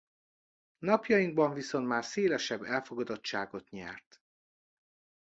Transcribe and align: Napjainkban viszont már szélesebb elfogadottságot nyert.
Napjainkban 0.79 1.53
viszont 1.53 1.87
már 1.87 2.05
szélesebb 2.05 2.63
elfogadottságot 2.63 3.69
nyert. 3.69 4.21